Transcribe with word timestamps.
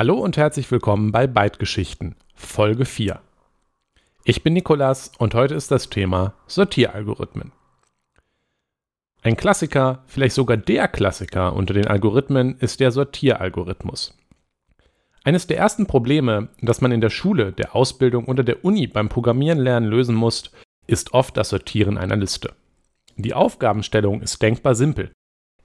Hallo 0.00 0.14
und 0.14 0.38
herzlich 0.38 0.70
willkommen 0.70 1.12
bei 1.12 1.26
Bytegeschichten, 1.26 2.16
Folge 2.34 2.86
4. 2.86 3.20
Ich 4.24 4.42
bin 4.42 4.54
Nikolas 4.54 5.12
und 5.18 5.34
heute 5.34 5.54
ist 5.54 5.70
das 5.70 5.90
Thema 5.90 6.32
Sortieralgorithmen. 6.46 7.52
Ein 9.20 9.36
Klassiker, 9.36 10.02
vielleicht 10.06 10.34
sogar 10.34 10.56
der 10.56 10.88
Klassiker 10.88 11.52
unter 11.52 11.74
den 11.74 11.86
Algorithmen 11.86 12.56
ist 12.60 12.80
der 12.80 12.92
Sortieralgorithmus. 12.92 14.16
Eines 15.22 15.46
der 15.46 15.58
ersten 15.58 15.86
Probleme, 15.86 16.48
das 16.62 16.80
man 16.80 16.92
in 16.92 17.02
der 17.02 17.10
Schule, 17.10 17.52
der 17.52 17.76
Ausbildung 17.76 18.24
oder 18.24 18.42
der 18.42 18.64
Uni 18.64 18.86
beim 18.86 19.10
Programmieren 19.10 19.58
lernen 19.58 19.86
lösen 19.86 20.14
muss, 20.14 20.50
ist 20.86 21.12
oft 21.12 21.36
das 21.36 21.50
Sortieren 21.50 21.98
einer 21.98 22.16
Liste. 22.16 22.54
Die 23.16 23.34
Aufgabenstellung 23.34 24.22
ist 24.22 24.40
denkbar 24.40 24.74
simpel. 24.74 25.12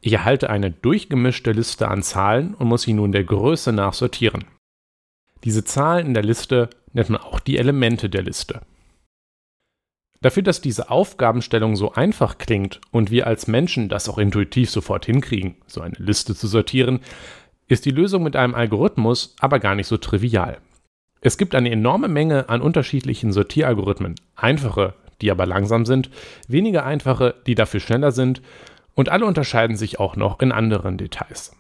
Ich 0.01 0.13
erhalte 0.13 0.49
eine 0.49 0.71
durchgemischte 0.71 1.51
Liste 1.51 1.87
an 1.87 2.03
Zahlen 2.03 2.53
und 2.53 2.67
muss 2.67 2.83
sie 2.83 2.93
nun 2.93 3.11
der 3.11 3.23
Größe 3.23 3.71
nach 3.71 3.93
sortieren. 3.93 4.45
Diese 5.43 5.63
Zahlen 5.63 6.07
in 6.07 6.13
der 6.13 6.23
Liste 6.23 6.69
nennt 6.93 7.09
man 7.09 7.21
auch 7.21 7.39
die 7.39 7.57
Elemente 7.57 8.09
der 8.09 8.23
Liste. 8.23 8.61
Dafür, 10.21 10.43
dass 10.43 10.61
diese 10.61 10.89
Aufgabenstellung 10.89 11.75
so 11.75 11.93
einfach 11.93 12.37
klingt 12.37 12.81
und 12.91 13.11
wir 13.11 13.27
als 13.27 13.47
Menschen 13.47 13.89
das 13.89 14.09
auch 14.09 14.17
intuitiv 14.17 14.71
sofort 14.71 15.05
hinkriegen, 15.05 15.55
so 15.67 15.81
eine 15.81 15.95
Liste 15.97 16.33
zu 16.33 16.47
sortieren, 16.47 17.01
ist 17.67 17.85
die 17.85 17.91
Lösung 17.91 18.23
mit 18.23 18.35
einem 18.35 18.55
Algorithmus 18.55 19.35
aber 19.39 19.59
gar 19.59 19.75
nicht 19.75 19.87
so 19.87 19.97
trivial. 19.97 20.57
Es 21.21 21.37
gibt 21.37 21.55
eine 21.55 21.71
enorme 21.71 22.07
Menge 22.07 22.49
an 22.49 22.61
unterschiedlichen 22.61 23.33
Sortieralgorithmen, 23.33 24.15
einfache, 24.35 24.93
die 25.21 25.31
aber 25.31 25.45
langsam 25.45 25.85
sind, 25.85 26.09
weniger 26.47 26.85
einfache, 26.85 27.35
die 27.47 27.55
dafür 27.55 27.79
schneller 27.79 28.11
sind, 28.11 28.41
und 28.95 29.09
alle 29.09 29.25
unterscheiden 29.25 29.77
sich 29.77 29.99
auch 29.99 30.15
noch 30.15 30.39
in 30.39 30.51
anderen 30.51 30.97
Details. 30.97 31.55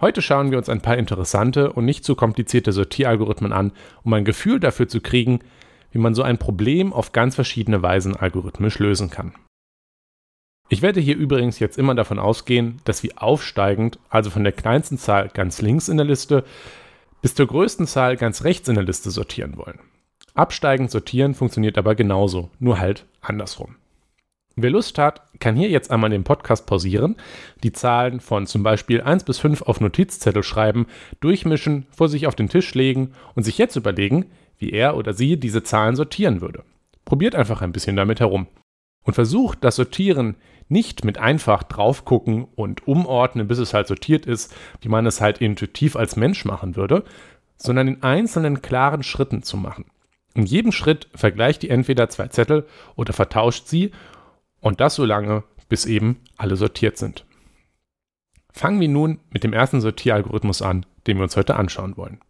Heute 0.00 0.22
schauen 0.22 0.50
wir 0.50 0.58
uns 0.58 0.68
ein 0.68 0.80
paar 0.80 0.96
interessante 0.96 1.72
und 1.72 1.84
nicht 1.84 2.04
zu 2.04 2.16
komplizierte 2.16 2.72
Sortieralgorithmen 2.72 3.52
an, 3.52 3.72
um 4.02 4.12
ein 4.14 4.24
Gefühl 4.24 4.58
dafür 4.58 4.88
zu 4.88 5.00
kriegen, 5.00 5.40
wie 5.92 5.98
man 5.98 6.14
so 6.14 6.22
ein 6.22 6.38
Problem 6.38 6.92
auf 6.92 7.12
ganz 7.12 7.34
verschiedene 7.34 7.82
Weisen 7.82 8.16
algorithmisch 8.16 8.78
lösen 8.78 9.10
kann. 9.10 9.34
Ich 10.68 10.80
werde 10.80 11.00
hier 11.00 11.16
übrigens 11.16 11.58
jetzt 11.58 11.76
immer 11.76 11.94
davon 11.94 12.18
ausgehen, 12.18 12.80
dass 12.84 13.02
wir 13.02 13.22
aufsteigend, 13.22 13.98
also 14.08 14.30
von 14.30 14.42
der 14.42 14.54
kleinsten 14.54 14.96
Zahl 14.96 15.28
ganz 15.28 15.60
links 15.60 15.88
in 15.88 15.98
der 15.98 16.06
Liste 16.06 16.44
bis 17.20 17.34
zur 17.34 17.46
größten 17.46 17.86
Zahl 17.86 18.16
ganz 18.16 18.42
rechts 18.42 18.68
in 18.68 18.74
der 18.74 18.84
Liste 18.84 19.10
sortieren 19.10 19.56
wollen. 19.56 19.78
Absteigend 20.34 20.90
sortieren 20.90 21.34
funktioniert 21.34 21.76
aber 21.76 21.94
genauso, 21.94 22.50
nur 22.58 22.80
halt 22.80 23.04
andersrum. 23.20 23.76
Wer 24.54 24.70
Lust 24.70 24.98
hat, 24.98 25.22
kann 25.40 25.56
hier 25.56 25.70
jetzt 25.70 25.90
einmal 25.90 26.10
den 26.10 26.24
Podcast 26.24 26.66
pausieren, 26.66 27.16
die 27.62 27.72
Zahlen 27.72 28.20
von 28.20 28.46
zum 28.46 28.62
Beispiel 28.62 29.00
1 29.00 29.24
bis 29.24 29.38
5 29.38 29.62
auf 29.62 29.80
Notizzettel 29.80 30.42
schreiben, 30.42 30.86
durchmischen, 31.20 31.86
vor 31.90 32.08
sich 32.08 32.26
auf 32.26 32.34
den 32.34 32.48
Tisch 32.48 32.74
legen 32.74 33.12
und 33.34 33.44
sich 33.44 33.56
jetzt 33.56 33.76
überlegen, 33.76 34.26
wie 34.58 34.70
er 34.70 34.96
oder 34.96 35.14
sie 35.14 35.38
diese 35.38 35.62
Zahlen 35.62 35.96
sortieren 35.96 36.40
würde. 36.42 36.64
Probiert 37.04 37.34
einfach 37.34 37.62
ein 37.62 37.72
bisschen 37.72 37.96
damit 37.96 38.20
herum. 38.20 38.46
Und 39.04 39.14
versucht 39.14 39.64
das 39.64 39.76
Sortieren 39.76 40.36
nicht 40.68 41.04
mit 41.04 41.18
einfach 41.18 41.62
draufgucken 41.64 42.46
und 42.54 42.86
umordnen, 42.86 43.48
bis 43.48 43.58
es 43.58 43.74
halt 43.74 43.88
sortiert 43.88 44.26
ist, 44.26 44.54
wie 44.80 44.88
man 44.88 45.06
es 45.06 45.20
halt 45.20 45.38
intuitiv 45.38 45.96
als 45.96 46.16
Mensch 46.16 46.44
machen 46.44 46.76
würde, 46.76 47.04
sondern 47.56 47.88
in 47.88 48.02
einzelnen 48.02 48.62
klaren 48.62 49.02
Schritten 49.02 49.42
zu 49.42 49.56
machen. 49.56 49.86
In 50.34 50.46
jedem 50.46 50.72
Schritt 50.72 51.08
vergleicht 51.14 51.64
ihr 51.64 51.70
entweder 51.70 52.08
zwei 52.08 52.28
Zettel 52.28 52.66
oder 52.96 53.12
vertauscht 53.12 53.66
sie 53.66 53.92
und 54.62 54.80
das 54.80 54.94
so 54.94 55.04
lange, 55.04 55.44
bis 55.68 55.84
eben 55.84 56.20
alle 56.38 56.56
sortiert 56.56 56.96
sind. 56.96 57.26
Fangen 58.52 58.80
wir 58.80 58.88
nun 58.88 59.20
mit 59.30 59.44
dem 59.44 59.52
ersten 59.52 59.82
Sortieralgorithmus 59.82 60.62
an, 60.62 60.86
den 61.06 61.18
wir 61.18 61.24
uns 61.24 61.36
heute 61.36 61.56
anschauen 61.56 61.96
wollen. 61.98 62.20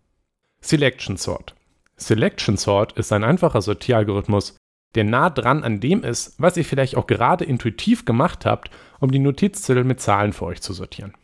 Selection 0.60 1.16
Sort. 1.16 1.54
Selection 1.96 2.56
Sort 2.56 2.92
ist 2.92 3.12
ein 3.12 3.22
einfacher 3.22 3.62
Sortieralgorithmus, 3.62 4.56
der 4.94 5.04
nah 5.04 5.30
dran 5.30 5.64
an 5.64 5.80
dem 5.80 6.04
ist, 6.04 6.34
was 6.38 6.56
ihr 6.56 6.64
vielleicht 6.64 6.96
auch 6.96 7.06
gerade 7.06 7.44
intuitiv 7.44 8.04
gemacht 8.04 8.46
habt, 8.46 8.70
um 9.00 9.10
die 9.10 9.18
Notizzettel 9.18 9.84
mit 9.84 10.00
Zahlen 10.00 10.32
für 10.32 10.46
euch 10.46 10.60
zu 10.60 10.72
sortieren. 10.72 11.14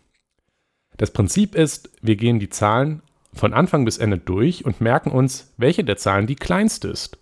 Das 0.96 1.12
Prinzip 1.12 1.54
ist, 1.54 1.90
wir 2.02 2.16
gehen 2.16 2.40
die 2.40 2.48
Zahlen 2.48 3.02
von 3.32 3.54
Anfang 3.54 3.84
bis 3.84 3.98
Ende 3.98 4.18
durch 4.18 4.64
und 4.64 4.80
merken 4.80 5.10
uns, 5.10 5.52
welche 5.56 5.84
der 5.84 5.96
Zahlen 5.96 6.26
die 6.26 6.36
kleinste 6.36 6.88
ist. 6.88 7.18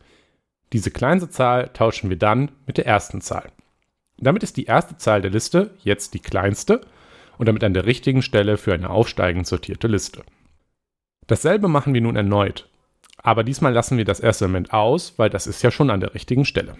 Diese 0.72 0.90
kleinste 0.90 1.28
Zahl 1.28 1.68
tauschen 1.72 2.08
wir 2.08 2.16
dann 2.16 2.50
mit 2.66 2.78
der 2.78 2.86
ersten 2.86 3.20
Zahl. 3.20 3.52
Damit 4.18 4.42
ist 4.42 4.56
die 4.56 4.64
erste 4.64 4.96
Zahl 4.96 5.20
der 5.20 5.30
Liste 5.30 5.70
jetzt 5.82 6.14
die 6.14 6.20
kleinste 6.20 6.80
und 7.38 7.46
damit 7.46 7.64
an 7.64 7.74
der 7.74 7.86
richtigen 7.86 8.22
Stelle 8.22 8.56
für 8.56 8.72
eine 8.72 8.90
aufsteigend 8.90 9.46
sortierte 9.46 9.88
Liste. 9.88 10.22
Dasselbe 11.26 11.68
machen 11.68 11.92
wir 11.92 12.00
nun 12.00 12.16
erneut. 12.16 12.68
Aber 13.18 13.44
diesmal 13.44 13.72
lassen 13.72 13.98
wir 13.98 14.04
das 14.04 14.20
erste 14.20 14.44
Element 14.44 14.72
aus, 14.72 15.14
weil 15.18 15.30
das 15.30 15.46
ist 15.46 15.62
ja 15.62 15.70
schon 15.70 15.90
an 15.90 16.00
der 16.00 16.14
richtigen 16.14 16.44
Stelle. 16.44 16.76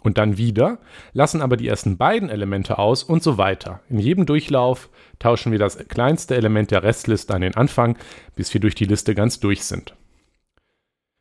Und 0.00 0.18
dann 0.18 0.36
wieder, 0.36 0.78
lassen 1.14 1.42
aber 1.42 1.56
die 1.56 1.66
ersten 1.66 1.96
beiden 1.96 2.28
Elemente 2.28 2.78
aus 2.78 3.02
und 3.02 3.22
so 3.22 3.38
weiter. 3.38 3.80
In 3.88 3.98
jedem 3.98 4.26
Durchlauf 4.26 4.88
tauschen 5.18 5.50
wir 5.50 5.58
das 5.58 5.78
kleinste 5.88 6.36
Element 6.36 6.70
der 6.70 6.82
Restliste 6.82 7.34
an 7.34 7.40
den 7.40 7.56
Anfang, 7.56 7.98
bis 8.36 8.52
wir 8.54 8.60
durch 8.60 8.74
die 8.74 8.84
Liste 8.84 9.14
ganz 9.14 9.40
durch 9.40 9.64
sind. 9.64 9.96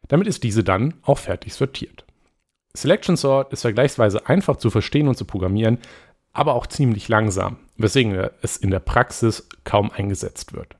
Damit 0.08 0.28
ist 0.28 0.44
diese 0.44 0.64
dann 0.64 0.94
auch 1.02 1.18
fertig 1.18 1.54
sortiert. 1.54 2.05
Selection 2.75 3.16
Sort 3.16 3.53
ist 3.53 3.62
vergleichsweise 3.62 4.28
einfach 4.28 4.58
zu 4.58 4.69
verstehen 4.69 5.08
und 5.08 5.18
zu 5.18 5.25
programmieren, 5.25 5.80
aber 6.34 6.53
auch 6.53 6.68
ziemlich 6.68 7.08
langsam, 7.08 7.58
weswegen 7.78 8.30
es 8.41 8.58
in 8.58 8.72
der 8.72 8.80
Praxis 8.80 9.47
kaum 9.63 9.91
eingesetzt 9.91 10.53
wird. 10.53 10.75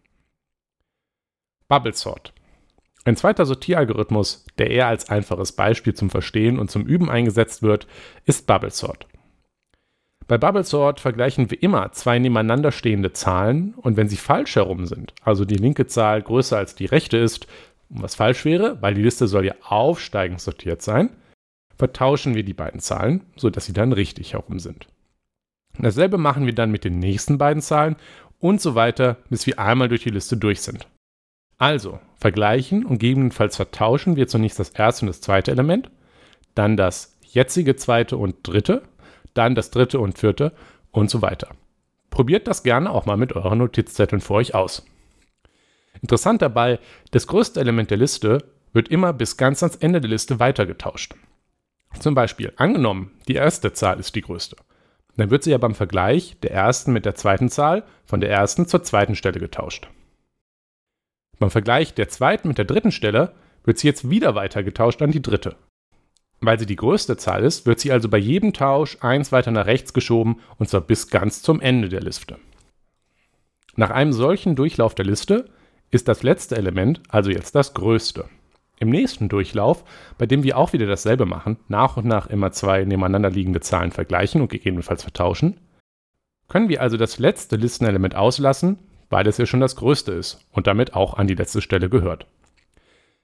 Bubble 1.68 1.94
Sort 1.94 2.34
ein 3.08 3.16
zweiter 3.16 3.46
Sortieralgorithmus, 3.46 4.46
der 4.58 4.72
eher 4.72 4.88
als 4.88 5.10
einfaches 5.10 5.52
Beispiel 5.52 5.94
zum 5.94 6.10
Verstehen 6.10 6.58
und 6.58 6.72
zum 6.72 6.88
Üben 6.88 7.08
eingesetzt 7.08 7.62
wird, 7.62 7.86
ist 8.26 8.48
Bubble 8.48 8.72
Sort. 8.72 9.06
Bei 10.28 10.40
Bubble 10.40 10.64
Sort 10.64 11.00
vergleichen 11.00 11.52
wir 11.52 11.62
immer 11.62 11.92
zwei 11.92 12.18
nebeneinander 12.18 12.72
stehende 12.72 13.14
Zahlen 13.14 13.76
und 13.78 13.96
wenn 13.96 14.10
sie 14.10 14.18
falsch 14.18 14.56
herum 14.56 14.88
sind, 14.88 15.14
also 15.22 15.46
die 15.46 15.56
linke 15.56 15.86
Zahl 15.86 16.24
größer 16.24 16.58
als 16.58 16.74
die 16.74 16.88
rechte 16.88 17.18
ist, 17.18 17.46
was 17.90 18.16
falsch 18.16 18.44
wäre, 18.44 18.82
weil 18.82 18.96
die 18.96 19.04
Liste 19.04 19.28
soll 19.28 19.46
ja 19.46 19.54
aufsteigend 19.62 20.42
sortiert 20.42 20.82
sein, 20.82 21.12
vertauschen 21.78 22.36
wir 22.36 22.44
die 22.44 22.54
beiden 22.54 22.80
Zahlen, 22.80 23.26
sodass 23.36 23.66
sie 23.66 23.74
dann 23.74 23.92
richtig 23.92 24.34
herum 24.34 24.60
sind. 24.60 24.88
Dasselbe 25.78 26.18
machen 26.18 26.46
wir 26.46 26.56
dann 26.56 26.72
mit 26.72 26.84
den 26.84 27.00
nächsten 27.00 27.38
beiden 27.38 27.62
Zahlen 27.62 27.98
und 28.40 28.62
so 28.62 28.76
weiter, 28.76 29.18
bis 29.30 29.46
wir 29.46 29.60
einmal 29.60 29.90
durch 29.90 30.04
die 30.04 30.10
Liste 30.10 30.38
durch 30.38 30.62
sind. 30.62 30.88
Also, 31.58 32.00
vergleichen 32.18 32.86
und 32.86 33.00
gegebenenfalls 33.00 33.56
vertauschen 33.56 34.16
wir 34.16 34.28
zunächst 34.28 34.60
das 34.60 34.70
erste 34.70 35.06
und 35.06 35.08
das 35.08 35.22
zweite 35.22 35.52
Element, 35.52 35.90
dann 36.54 36.78
das 36.78 37.18
jetzige 37.22 37.76
zweite 37.76 38.18
und 38.18 38.36
dritte, 38.44 38.84
dann 39.34 39.56
das 39.56 39.72
dritte 39.72 40.00
und 40.00 40.18
vierte 40.18 40.54
und 40.92 41.10
so 41.10 41.22
weiter. 41.22 41.50
Probiert 42.10 42.48
das 42.48 42.64
gerne 42.64 42.92
auch 42.92 43.06
mal 43.06 43.18
mit 43.18 43.34
euren 43.34 43.60
Notizzetteln 43.60 44.22
für 44.22 44.36
euch 44.36 44.56
aus. 44.56 44.86
Interessant 46.02 46.42
dabei, 46.42 46.80
das 47.12 47.28
größte 47.28 47.60
Element 47.60 47.90
der 47.90 47.98
Liste 47.98 48.44
wird 48.74 48.90
immer 48.90 49.14
bis 49.14 49.38
ganz 49.38 49.64
ans 49.64 49.78
Ende 49.78 50.02
der 50.02 50.10
Liste 50.10 50.40
weitergetauscht. 50.40 51.16
Zum 52.00 52.16
Beispiel, 52.16 52.54
angenommen, 52.58 53.12
die 53.28 53.36
erste 53.36 53.74
Zahl 53.74 54.00
ist 54.00 54.16
die 54.16 54.22
größte. 54.22 54.56
Dann 55.18 55.30
wird 55.30 55.44
sie 55.44 55.52
ja 55.52 55.58
beim 55.58 55.76
Vergleich 55.76 56.38
der 56.42 56.52
ersten 56.52 56.92
mit 56.92 57.06
der 57.06 57.16
zweiten 57.16 57.50
Zahl 57.50 57.84
von 58.06 58.20
der 58.20 58.30
ersten 58.30 58.68
zur 58.68 58.84
zweiten 58.84 59.16
Stelle 59.16 59.40
getauscht. 59.40 59.88
Beim 61.40 61.52
Vergleich 61.52 61.94
der 61.94 62.10
zweiten 62.10 62.48
mit 62.48 62.58
der 62.58 62.66
dritten 62.66 62.92
Stelle 62.92 63.34
wird 63.64 63.80
sie 63.80 63.88
jetzt 63.88 64.10
wieder 64.10 64.36
weiter 64.36 64.64
getauscht 64.64 65.02
an 65.02 65.12
die 65.12 65.22
dritte. 65.22 65.56
Weil 66.42 66.60
sie 66.60 66.66
die 66.66 66.76
größte 66.76 67.18
Zahl 67.18 67.44
ist, 67.44 67.66
wird 67.66 67.80
sie 67.80 67.92
also 67.92 68.10
bei 68.10 68.18
jedem 68.18 68.54
Tausch 68.54 68.98
eins 69.02 69.32
weiter 69.32 69.52
nach 69.52 69.66
rechts 69.66 69.94
geschoben 69.94 70.42
und 70.58 70.70
zwar 70.70 70.82
bis 70.82 71.10
ganz 71.10 71.42
zum 71.42 71.62
Ende 71.62 71.90
der 71.90 72.02
Liste. 72.02 72.38
Nach 73.76 73.90
einem 73.90 74.14
solchen 74.14 74.56
Durchlauf 74.56 74.96
der 74.96 75.06
Liste 75.06 75.50
ist 75.92 76.08
das 76.08 76.24
letzte 76.24 76.56
Element 76.56 77.02
also 77.10 77.32
jetzt 77.32 77.56
das 77.56 77.74
größte. 77.74 78.26
Im 78.80 78.90
nächsten 78.90 79.30
Durchlauf, 79.30 79.84
bei 80.18 80.26
dem 80.26 80.44
wir 80.44 80.58
auch 80.58 80.74
wieder 80.74 80.86
dasselbe 80.86 81.26
machen, 81.26 81.58
nach 81.68 81.98
und 81.98 82.06
nach 82.06 82.28
immer 82.28 82.52
zwei 82.52 82.84
nebeneinander 82.84 83.30
liegende 83.30 83.62
Zahlen 83.62 83.92
vergleichen 83.92 84.42
und 84.42 84.50
gegebenenfalls 84.50 85.04
vertauschen, 85.04 85.60
können 86.48 86.70
wir 86.70 86.82
also 86.82 86.98
das 86.98 87.18
letzte 87.18 87.56
Listenelement 87.56 88.16
auslassen 88.16 88.78
weil 89.10 89.28
es 89.28 89.38
ja 89.38 89.46
schon 89.46 89.60
das 89.60 89.76
größte 89.76 90.12
ist 90.12 90.46
und 90.52 90.68
damit 90.68 90.94
auch 90.94 91.16
an 91.16 91.28
die 91.28 91.36
letzte 91.36 91.62
Stelle 91.62 91.90
gehört. 91.90 92.28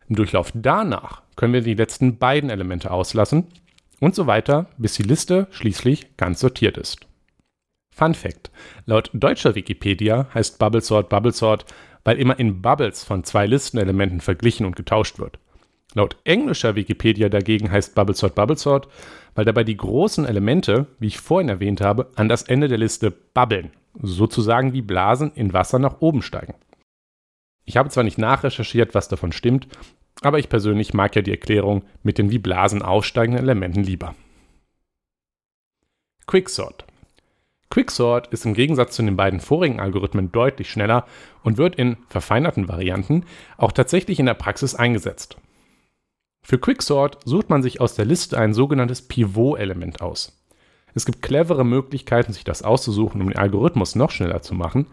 Im 0.08 0.16
Durchlauf 0.16 0.52
danach 0.54 1.22
können 1.36 1.54
wir 1.54 1.62
die 1.62 1.74
letzten 1.74 2.18
beiden 2.18 2.50
Elemente 2.50 2.92
auslassen 2.92 3.48
und 4.00 4.16
so 4.16 4.28
weiter, 4.28 4.68
bis 4.78 4.94
die 4.94 5.04
Liste 5.04 5.48
schließlich 5.52 6.18
ganz 6.18 6.40
sortiert 6.40 6.78
ist. 6.78 7.00
Fun 7.94 8.14
Fact: 8.14 8.52
Laut 8.86 9.10
deutscher 9.14 9.56
Wikipedia 9.56 10.28
heißt 10.34 10.60
Bubble 10.60 10.82
Sort 10.82 11.10
Bubble 11.10 11.34
Sort, 11.34 11.66
weil 12.04 12.20
immer 12.20 12.40
in 12.40 12.62
Bubbles 12.62 13.04
von 13.04 13.24
zwei 13.24 13.46
Listenelementen 13.46 14.22
verglichen 14.22 14.66
und 14.66 14.76
getauscht 14.76 15.20
wird. 15.20 15.40
Laut 15.94 16.18
englischer 16.24 16.76
Wikipedia 16.76 17.30
dagegen 17.30 17.72
heißt 17.72 17.96
Bubble 17.96 18.16
Sort 18.16 18.36
Bubble 18.36 18.58
Sort, 18.58 18.88
weil 19.36 19.46
dabei 19.46 19.64
die 19.64 19.78
großen 19.78 20.26
Elemente, 20.26 20.88
wie 21.00 21.08
ich 21.08 21.20
vorhin 21.20 21.50
erwähnt 21.50 21.82
habe, 21.82 22.10
an 22.16 22.30
das 22.30 22.44
Ende 22.44 22.68
der 22.68 22.78
Liste 22.78 23.12
bubbeln 23.12 23.72
sozusagen 24.02 24.74
wie 24.74 24.82
Blasen 24.82 25.32
in 25.36 25.54
Wasser 25.54 25.80
nach 25.80 26.00
oben 26.00 26.22
steigen. 26.22 26.56
Ich 27.66 27.78
habe 27.78 27.90
zwar 27.90 28.04
nicht 28.04 28.18
nachrecherchiert, 28.18 28.96
was 28.96 29.08
davon 29.08 29.32
stimmt, 29.32 29.68
aber 30.22 30.40
ich 30.40 30.50
persönlich 30.50 30.94
mag 30.94 31.16
ja 31.16 31.22
die 31.22 31.32
Erklärung 31.32 31.84
mit 32.04 32.18
den 32.18 32.32
wie 32.32 32.40
Blasen 32.40 32.82
aufsteigenden 32.82 33.44
Elementen 33.44 33.84
lieber. 33.84 34.16
Quicksort. 36.28 36.86
Quicksort 37.72 38.28
ist 38.28 38.46
im 38.46 38.54
Gegensatz 38.54 38.96
zu 38.96 39.02
den 39.02 39.16
beiden 39.16 39.40
vorigen 39.40 39.80
Algorithmen 39.80 40.32
deutlich 40.32 40.70
schneller 40.70 41.08
und 41.42 41.58
wird 41.58 41.76
in 41.76 41.98
verfeinerten 42.10 42.68
Varianten 42.68 43.24
auch 43.58 43.72
tatsächlich 43.72 44.20
in 44.20 44.28
der 44.28 44.36
Praxis 44.36 44.76
eingesetzt. 44.76 45.38
Für 46.44 46.60
Quicksort 46.60 47.20
sucht 47.26 47.50
man 47.50 47.64
sich 47.64 47.82
aus 47.82 47.96
der 47.96 48.06
Liste 48.06 48.38
ein 48.38 48.54
sogenanntes 48.54 49.08
Pivot-Element 49.08 50.02
aus. 50.02 50.38
Es 50.94 51.06
gibt 51.06 51.22
clevere 51.22 51.64
Möglichkeiten, 51.64 52.34
sich 52.34 52.44
das 52.44 52.62
auszusuchen, 52.62 53.22
um 53.22 53.30
den 53.30 53.38
Algorithmus 53.38 53.96
noch 53.96 54.12
schneller 54.12 54.42
zu 54.42 54.54
machen, 54.54 54.88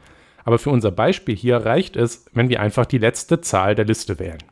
aber 0.45 0.59
für 0.59 0.71
unser 0.71 0.93
Beispiel 0.93 1.35
hier 1.35 1.57
reicht 1.59 1.97
es, 1.97 2.27
wenn 2.33 2.49
wir 2.49 2.61
einfach 2.61 2.87
die 2.87 2.99
letzte 2.99 3.41
Zahl 3.41 3.75
der 3.75 3.87
Liste 3.87 4.19
wählen. 4.19 4.43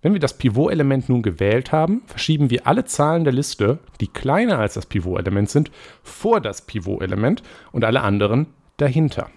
Wenn 0.00 0.12
wir 0.12 0.20
das 0.20 0.38
Pivot-Element 0.38 1.08
nun 1.08 1.22
gewählt 1.22 1.72
haben, 1.72 2.02
verschieben 2.06 2.50
wir 2.50 2.66
alle 2.66 2.84
Zahlen 2.84 3.24
der 3.24 3.32
Liste, 3.32 3.80
die 4.00 4.06
kleiner 4.06 4.58
als 4.58 4.74
das 4.74 4.86
Pivot-Element 4.86 5.50
sind, 5.50 5.72
vor 6.02 6.40
das 6.40 6.62
Pivot-Element 6.62 7.42
und 7.72 7.84
alle 7.84 8.02
anderen 8.02 8.46
dahinter. 8.76 9.30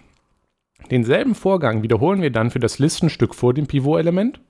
Denselben 0.90 1.34
Vorgang 1.34 1.82
wiederholen 1.82 2.22
wir 2.22 2.30
dann 2.30 2.50
für 2.50 2.60
das 2.60 2.78
Listenstück 2.78 3.34
vor 3.34 3.54
dem 3.54 3.66
Pivot-Element 3.66 4.40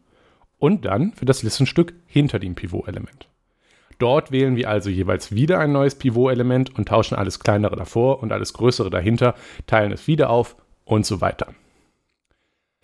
und 0.59 0.85
dann 0.85 1.13
für 1.13 1.25
das 1.25 1.43
Listenstück 1.43 1.95
hinter 2.07 2.39
dem 2.39 2.55
Pivot-Element. 2.55 3.29
Dort 3.99 4.33
wählen 4.33 4.57
wir 4.57 4.69
also 4.69 4.91
jeweils 4.91 5.33
wieder 5.33 5.61
ein 5.61 5.73
neues 5.73 5.95
Pivot-Element 5.95 6.77
und 6.77 6.89
tauschen 6.89 7.17
alles 7.17 7.41
kleinere 7.41 7.77
davor 7.77 8.23
und 8.23 8.33
alles 8.33 8.53
größere 8.53 8.91
dahinter, 8.91 9.35
teilen 9.67 9.93
es 9.93 10.07
wieder 10.07 10.29
auf 10.29 10.57
und 10.85 11.07
so 11.07 11.21
weiter. 11.21 11.55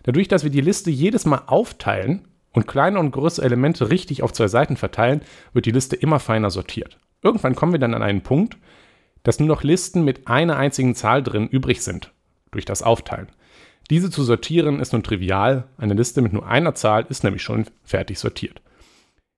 Dadurch, 0.04 0.28
dass 0.28 0.44
wir 0.44 0.50
die 0.50 0.60
Liste 0.60 0.90
jedes 0.90 1.26
Mal 1.26 1.42
aufteilen, 1.46 2.28
und 2.58 2.66
kleine 2.66 2.98
und 2.98 3.12
größere 3.12 3.46
Elemente 3.46 3.88
richtig 3.88 4.24
auf 4.24 4.32
zwei 4.32 4.48
Seiten 4.48 4.76
verteilen, 4.76 5.22
wird 5.52 5.64
die 5.64 5.70
Liste 5.70 5.94
immer 5.94 6.18
feiner 6.18 6.50
sortiert. 6.50 6.98
Irgendwann 7.22 7.54
kommen 7.54 7.70
wir 7.70 7.78
dann 7.78 7.94
an 7.94 8.02
einen 8.02 8.22
Punkt, 8.22 8.56
dass 9.22 9.38
nur 9.38 9.46
noch 9.46 9.62
Listen 9.62 10.04
mit 10.04 10.26
einer 10.26 10.56
einzigen 10.56 10.96
Zahl 10.96 11.22
drin 11.22 11.46
übrig 11.46 11.82
sind, 11.82 12.12
durch 12.50 12.64
das 12.64 12.82
Aufteilen. 12.82 13.28
Diese 13.90 14.10
zu 14.10 14.24
sortieren 14.24 14.80
ist 14.80 14.92
nun 14.92 15.04
trivial, 15.04 15.68
eine 15.76 15.94
Liste 15.94 16.20
mit 16.20 16.32
nur 16.32 16.48
einer 16.48 16.74
Zahl 16.74 17.06
ist 17.08 17.22
nämlich 17.22 17.42
schon 17.42 17.66
fertig 17.84 18.18
sortiert. 18.18 18.60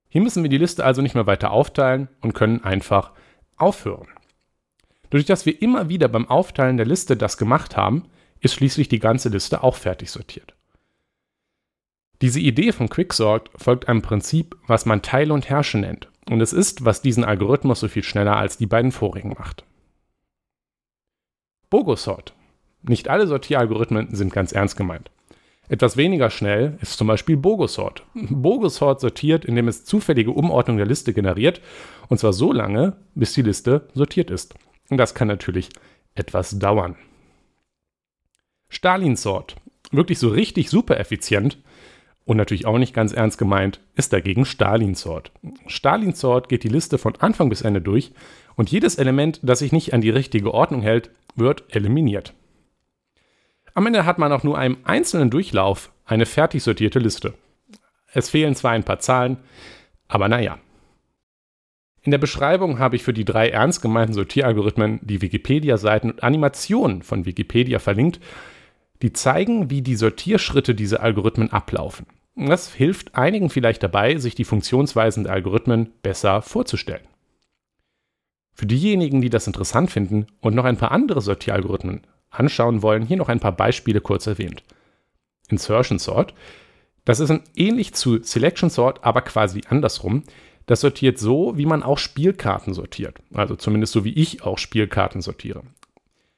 Hier 0.08 0.22
müssen 0.22 0.42
wir 0.42 0.48
die 0.48 0.56
Liste 0.56 0.82
also 0.82 1.02
nicht 1.02 1.14
mehr 1.14 1.26
weiter 1.26 1.50
aufteilen 1.50 2.08
und 2.22 2.32
können 2.32 2.64
einfach 2.64 3.12
aufhören. 3.58 4.08
Dadurch, 5.10 5.26
dass 5.26 5.44
wir 5.44 5.60
immer 5.60 5.90
wieder 5.90 6.08
beim 6.08 6.26
Aufteilen 6.26 6.78
der 6.78 6.86
Liste 6.86 7.18
das 7.18 7.36
gemacht 7.36 7.76
haben, 7.76 8.04
ist 8.40 8.54
schließlich 8.54 8.88
die 8.88 8.98
ganze 8.98 9.28
Liste 9.28 9.62
auch 9.62 9.76
fertig 9.76 10.10
sortiert. 10.10 10.54
Diese 12.22 12.40
Idee 12.40 12.72
von 12.72 12.88
Quicksort 12.88 13.50
folgt 13.56 13.88
einem 13.88 14.02
Prinzip, 14.02 14.56
was 14.66 14.84
man 14.84 15.02
Teile 15.02 15.32
und 15.32 15.48
Herrsche 15.48 15.78
nennt. 15.78 16.08
Und 16.28 16.40
es 16.40 16.52
ist, 16.52 16.84
was 16.84 17.02
diesen 17.02 17.24
Algorithmus 17.24 17.80
so 17.80 17.88
viel 17.88 18.02
schneller 18.02 18.36
als 18.36 18.58
die 18.58 18.66
beiden 18.66 18.92
vorigen 18.92 19.30
macht. 19.38 19.64
Bogosort. 21.70 22.34
Nicht 22.82 23.08
alle 23.08 23.26
Sortieralgorithmen 23.26 24.14
sind 24.14 24.32
ganz 24.32 24.52
ernst 24.52 24.76
gemeint. 24.76 25.10
Etwas 25.68 25.96
weniger 25.96 26.30
schnell 26.30 26.76
ist 26.82 26.98
zum 26.98 27.06
Beispiel 27.06 27.36
Bogosort. 27.36 28.04
Bogosort 28.14 29.00
sortiert, 29.00 29.44
indem 29.44 29.68
es 29.68 29.84
zufällige 29.84 30.32
Umordnung 30.32 30.76
der 30.76 30.86
Liste 30.86 31.14
generiert, 31.14 31.60
und 32.08 32.18
zwar 32.18 32.32
so 32.32 32.52
lange, 32.52 32.96
bis 33.14 33.34
die 33.34 33.42
Liste 33.42 33.88
sortiert 33.94 34.30
ist. 34.30 34.54
Und 34.88 34.98
das 34.98 35.14
kann 35.14 35.28
natürlich 35.28 35.70
etwas 36.14 36.58
dauern. 36.58 36.96
Stalin-Sort. 38.68 39.56
Wirklich 39.92 40.18
so 40.18 40.28
richtig 40.28 40.70
super 40.70 40.98
effizient, 40.98 41.58
und 42.30 42.36
natürlich 42.36 42.64
auch 42.64 42.78
nicht 42.78 42.94
ganz 42.94 43.12
ernst 43.12 43.38
gemeint, 43.38 43.80
ist 43.96 44.12
dagegen 44.12 44.44
Stalin-Sort. 44.44 45.32
Stalin-Sort 45.66 46.48
geht 46.48 46.62
die 46.62 46.68
Liste 46.68 46.96
von 46.96 47.16
Anfang 47.16 47.48
bis 47.48 47.62
Ende 47.62 47.80
durch 47.80 48.12
und 48.54 48.70
jedes 48.70 48.98
Element, 48.98 49.40
das 49.42 49.58
sich 49.58 49.72
nicht 49.72 49.94
an 49.94 50.00
die 50.00 50.10
richtige 50.10 50.54
Ordnung 50.54 50.80
hält, 50.80 51.10
wird 51.34 51.64
eliminiert. 51.74 52.32
Am 53.74 53.84
Ende 53.84 54.06
hat 54.06 54.18
man 54.20 54.30
auch 54.30 54.44
nur 54.44 54.56
einem 54.56 54.76
einzelnen 54.84 55.30
Durchlauf 55.30 55.90
eine 56.04 56.24
fertig 56.24 56.62
sortierte 56.62 57.00
Liste. 57.00 57.34
Es 58.12 58.30
fehlen 58.30 58.54
zwar 58.54 58.70
ein 58.70 58.84
paar 58.84 59.00
Zahlen, 59.00 59.38
aber 60.06 60.28
naja. 60.28 60.58
In 62.02 62.12
der 62.12 62.18
Beschreibung 62.18 62.78
habe 62.78 62.94
ich 62.94 63.02
für 63.02 63.12
die 63.12 63.24
drei 63.24 63.48
ernst 63.48 63.82
gemeinten 63.82 64.14
Sortieralgorithmen 64.14 65.00
die 65.02 65.20
Wikipedia-Seiten 65.20 66.12
und 66.12 66.22
Animationen 66.22 67.02
von 67.02 67.26
Wikipedia 67.26 67.80
verlinkt, 67.80 68.20
die 69.02 69.12
zeigen, 69.12 69.68
wie 69.68 69.82
die 69.82 69.96
Sortierschritte 69.96 70.76
dieser 70.76 71.02
Algorithmen 71.02 71.50
ablaufen. 71.52 72.06
Das 72.36 72.72
hilft 72.72 73.14
einigen 73.14 73.50
vielleicht 73.50 73.82
dabei, 73.82 74.16
sich 74.16 74.34
die 74.34 74.44
Funktionsweisen 74.44 75.24
der 75.24 75.32
Algorithmen 75.32 75.92
besser 76.02 76.42
vorzustellen. 76.42 77.06
Für 78.54 78.66
diejenigen, 78.66 79.20
die 79.20 79.30
das 79.30 79.46
interessant 79.46 79.90
finden 79.90 80.26
und 80.40 80.54
noch 80.54 80.64
ein 80.64 80.76
paar 80.76 80.92
andere 80.92 81.20
Sortieralgorithmen 81.20 82.02
anschauen 82.30 82.82
wollen, 82.82 83.06
hier 83.06 83.16
noch 83.16 83.28
ein 83.28 83.40
paar 83.40 83.56
Beispiele 83.56 84.00
kurz 84.00 84.26
erwähnt. 84.26 84.62
Insertion 85.48 85.98
Sort, 85.98 86.34
das 87.04 87.20
ist 87.20 87.32
ähnlich 87.56 87.94
zu 87.94 88.22
Selection 88.22 88.70
Sort, 88.70 89.04
aber 89.04 89.22
quasi 89.22 89.62
andersrum. 89.68 90.22
Das 90.66 90.80
sortiert 90.80 91.18
so, 91.18 91.56
wie 91.56 91.66
man 91.66 91.82
auch 91.82 91.98
Spielkarten 91.98 92.74
sortiert. 92.74 93.18
Also 93.32 93.56
zumindest 93.56 93.92
so, 93.92 94.04
wie 94.04 94.12
ich 94.12 94.42
auch 94.42 94.58
Spielkarten 94.58 95.20
sortiere. 95.20 95.62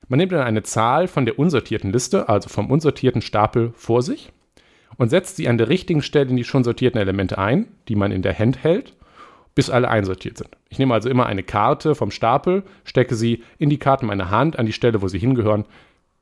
Man 0.08 0.18
nimmt 0.18 0.32
dann 0.32 0.46
eine 0.46 0.62
Zahl 0.62 1.08
von 1.08 1.26
der 1.26 1.38
unsortierten 1.38 1.92
Liste, 1.92 2.28
also 2.28 2.48
vom 2.48 2.70
unsortierten 2.70 3.22
Stapel, 3.22 3.72
vor 3.74 4.02
sich 4.02 4.32
und 4.96 5.08
setzt 5.08 5.36
sie 5.36 5.48
an 5.48 5.58
der 5.58 5.68
richtigen 5.68 6.02
Stelle 6.02 6.30
in 6.30 6.36
die 6.36 6.44
schon 6.44 6.64
sortierten 6.64 7.00
Elemente 7.00 7.38
ein, 7.38 7.68
die 7.88 7.96
man 7.96 8.12
in 8.12 8.22
der 8.22 8.38
Hand 8.38 8.62
hält, 8.62 8.94
bis 9.54 9.70
alle 9.70 9.88
einsortiert 9.88 10.38
sind. 10.38 10.50
Ich 10.68 10.78
nehme 10.78 10.94
also 10.94 11.08
immer 11.08 11.26
eine 11.26 11.42
Karte 11.42 11.94
vom 11.94 12.10
Stapel, 12.10 12.62
stecke 12.84 13.14
sie 13.14 13.42
in 13.58 13.70
die 13.70 13.78
Karten 13.78 14.06
meiner 14.06 14.30
Hand 14.30 14.58
an 14.58 14.66
die 14.66 14.72
Stelle, 14.72 15.02
wo 15.02 15.08
sie 15.08 15.18
hingehören, 15.18 15.64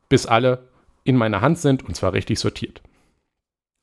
bis 0.09 0.27
alle 0.27 0.67
in 1.05 1.17
meiner 1.17 1.41
Hand 1.41 1.59
sind 1.59 1.85
und 1.85 1.95
zwar 1.95 2.13
richtig 2.13 2.39
sortiert. 2.39 2.83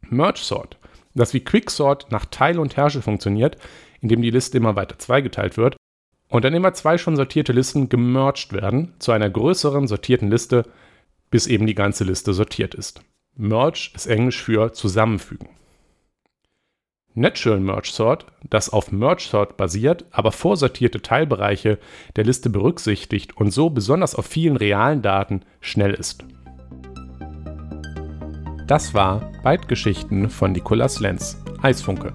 Merge 0.10 0.40
Sort, 0.40 0.78
das 1.16 1.34
wie 1.34 1.40
Quicksort 1.40 2.12
nach 2.12 2.26
Teil 2.26 2.60
und 2.60 2.78
Herrsche 2.78 3.02
funktioniert, 3.02 3.58
indem 4.02 4.22
die 4.22 4.30
Liste 4.30 4.58
immer 4.58 4.76
weiter 4.76 5.00
zweigeteilt 5.00 5.58
wird, 5.58 5.76
und 6.30 6.44
dann 6.44 6.54
immer 6.54 6.74
zwei 6.74 6.98
schon 6.98 7.16
sortierte 7.16 7.54
Listen 7.54 7.88
gemerged 7.88 8.52
werden 8.52 8.94
zu 9.00 9.14
einer 9.14 9.30
größeren 9.30 9.88
sortierten 9.88 10.30
Liste, 10.30 10.70
bis 11.32 11.48
eben 11.48 11.66
die 11.66 11.76
ganze 11.76 12.04
Liste 12.04 12.34
sortiert 12.34 12.76
ist. 12.76 13.02
Merge 13.38 13.92
ist 13.94 14.08
Englisch 14.08 14.42
für 14.42 14.74
zusammenfügen. 14.74 15.50
Natural 17.14 17.60
Merge 17.60 17.90
Sort, 17.92 18.26
das 18.50 18.72
auf 18.72 18.92
Merge 18.92 19.22
Sort 19.22 19.58
basiert, 19.58 20.06
aber 20.12 20.32
vorsortierte 20.32 21.02
Teilbereiche 21.02 21.78
der 22.16 22.24
Liste 22.24 22.50
berücksichtigt 22.50 23.38
und 23.38 23.52
so 23.52 23.70
besonders 23.70 24.16
auf 24.16 24.26
vielen 24.26 24.58
realen 24.58 25.04
Daten 25.04 25.42
schnell 25.62 25.94
ist. 25.94 26.26
Das 28.66 28.94
war 28.94 29.32
Bytegeschichten 29.44 30.30
von 30.30 30.52
Nicolas 30.52 31.00
Lenz, 31.00 31.42
Eisfunke. 31.62 32.14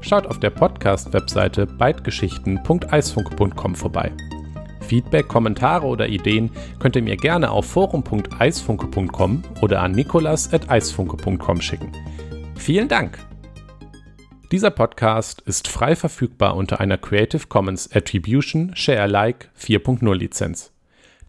Schaut 0.00 0.26
auf 0.26 0.40
der 0.40 0.50
Podcast-Webseite 0.50 1.66
beitgeschichten.eisfunke.com 1.66 3.74
vorbei. 3.74 4.10
Feedback, 4.82 5.28
Kommentare 5.28 5.86
oder 5.86 6.08
Ideen 6.08 6.50
könnt 6.78 6.96
ihr 6.96 7.02
mir 7.02 7.16
gerne 7.16 7.50
auf 7.50 7.66
forum.eisfunke.com 7.66 9.42
oder 9.60 9.80
an 9.80 9.92
nikolas.eisfunke.com 9.92 11.60
schicken. 11.60 11.92
Vielen 12.56 12.88
Dank! 12.88 13.18
Dieser 14.52 14.70
Podcast 14.70 15.40
ist 15.40 15.66
frei 15.66 15.96
verfügbar 15.96 16.56
unter 16.56 16.78
einer 16.78 16.98
Creative 16.98 17.46
Commons 17.46 17.90
Attribution 17.90 18.76
Share 18.76 19.00
Alike 19.00 19.48
4.0 19.58 20.14
Lizenz. 20.14 20.72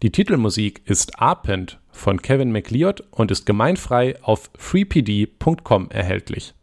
Die 0.02 0.10
Titelmusik 0.10 0.82
ist 0.84 1.18
Arpent 1.18 1.80
von 1.90 2.20
Kevin 2.20 2.52
McLeod 2.52 3.02
und 3.10 3.30
ist 3.30 3.46
gemeinfrei 3.46 4.22
auf 4.22 4.50
freepd.com 4.58 5.90
erhältlich. 5.90 6.54